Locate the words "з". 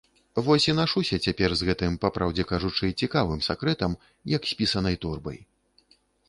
1.59-1.67, 4.53-4.59